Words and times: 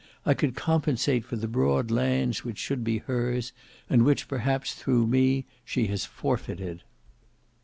I 0.25 0.33
could 0.33 0.55
compensate 0.55 1.25
for 1.25 1.35
the 1.35 1.47
broad 1.47 1.91
lands 1.91 2.43
which 2.43 2.57
should 2.57 2.83
be 2.83 2.97
hers, 3.05 3.53
and 3.87 4.01
which 4.03 4.27
perhaps 4.27 4.73
through 4.73 5.05
me 5.05 5.45
she 5.63 5.85
has 5.89 6.05
forfeited. 6.05 6.81